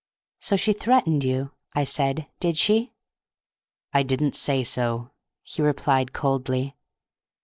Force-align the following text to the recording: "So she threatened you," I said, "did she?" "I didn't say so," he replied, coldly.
"So 0.39 0.55
she 0.55 0.73
threatened 0.73 1.23
you," 1.23 1.51
I 1.73 1.83
said, 1.83 2.25
"did 2.39 2.57
she?" 2.57 2.91
"I 3.93 4.01
didn't 4.01 4.33
say 4.35 4.63
so," 4.63 5.11
he 5.43 5.61
replied, 5.61 6.11
coldly. 6.11 6.75